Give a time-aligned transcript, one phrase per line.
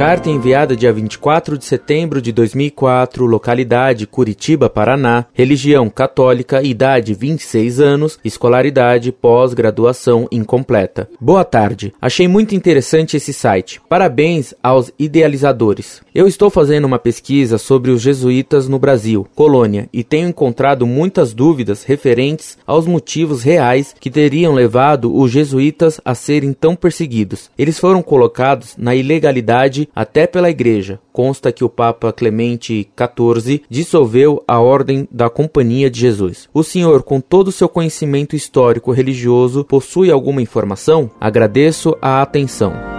[0.00, 7.80] Carta enviada dia 24 de setembro de 2004, localidade Curitiba, Paraná, religião católica, idade 26
[7.80, 11.06] anos, escolaridade pós-graduação incompleta.
[11.20, 11.92] Boa tarde.
[12.00, 13.78] Achei muito interessante esse site.
[13.90, 16.00] Parabéns aos idealizadores.
[16.14, 21.34] Eu estou fazendo uma pesquisa sobre os jesuítas no Brasil, colônia, e tenho encontrado muitas
[21.34, 27.50] dúvidas referentes aos motivos reais que teriam levado os jesuítas a serem tão perseguidos.
[27.58, 31.00] Eles foram colocados na ilegalidade até pela Igreja.
[31.12, 36.48] Consta que o Papa Clemente XIV dissolveu a Ordem da Companhia de Jesus.
[36.52, 41.10] O senhor, com todo o seu conhecimento histórico religioso, possui alguma informação?
[41.20, 42.89] Agradeço a atenção.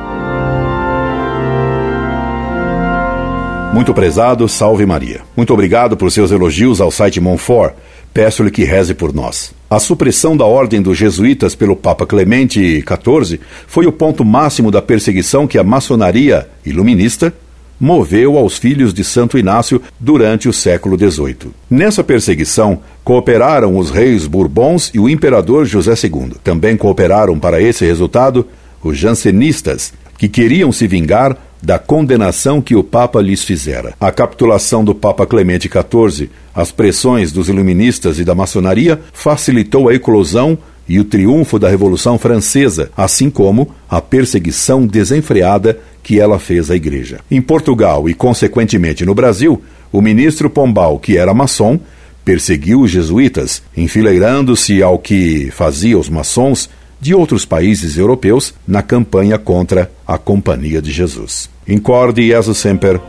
[3.73, 5.21] Muito prezado, salve Maria.
[5.35, 7.73] Muito obrigado por seus elogios ao site Monfort.
[8.13, 9.53] Peço-lhe que reze por nós.
[9.69, 14.81] A supressão da ordem dos jesuítas pelo Papa Clemente XIV foi o ponto máximo da
[14.81, 17.33] perseguição que a maçonaria iluminista
[17.79, 21.51] moveu aos filhos de Santo Inácio durante o século XVIII.
[21.69, 26.33] Nessa perseguição, cooperaram os reis Bourbons e o imperador José II.
[26.43, 28.45] Também cooperaram para esse resultado
[28.83, 33.93] os jansenistas, que queriam se vingar da condenação que o Papa lhes fizera.
[33.99, 39.93] A capitulação do Papa Clemente XIV, as pressões dos iluministas e da maçonaria facilitou a
[39.93, 46.71] eclosão e o triunfo da Revolução Francesa, assim como a perseguição desenfreada que ela fez
[46.71, 47.19] à Igreja.
[47.29, 51.79] Em Portugal e, consequentemente, no Brasil, o ministro Pombal, que era maçom,
[52.25, 59.37] perseguiu os jesuítas, enfileirando-se ao que fazia os maçons de outros países europeus na campanha
[59.37, 61.49] contra a Companhia de Jesus.
[61.65, 62.99] Incorde Jesus Semper,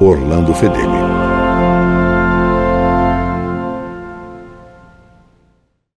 [0.00, 0.95] Orlando Fedeli.